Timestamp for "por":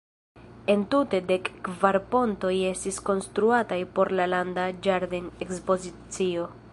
3.99-4.15